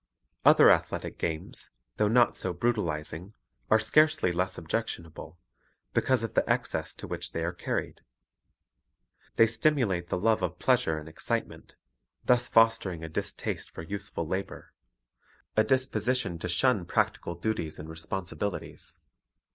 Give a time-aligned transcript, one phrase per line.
[0.43, 3.35] Other athletic games, though not so brutalizing,
[3.69, 5.37] are scarcely less objectionable,
[5.93, 8.01] because of the excess to which they are carried.
[9.35, 11.75] They stimulate the love of pleasure and excitement,
[12.25, 14.73] thus fostering a distaste for useful labor,
[15.55, 18.99] a disposition to shun practical duties and Recreation 21 1 responsibilities.